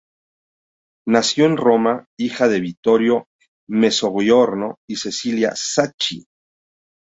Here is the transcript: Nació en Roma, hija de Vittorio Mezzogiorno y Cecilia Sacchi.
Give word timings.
Nació 1.07 1.45
en 1.45 1.57
Roma, 1.57 2.07
hija 2.19 2.47
de 2.47 2.59
Vittorio 2.59 3.27
Mezzogiorno 3.69 4.77
y 4.89 4.95
Cecilia 4.95 5.51
Sacchi. 5.55 6.25